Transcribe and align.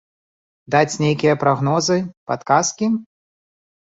Даць 0.75 0.99
нейкія 1.05 1.33
прагнозы, 1.43 1.97
падказкі? 2.31 2.87